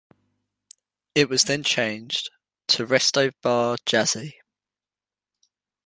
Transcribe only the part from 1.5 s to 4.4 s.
changed to "Resto-Bar Jazzy".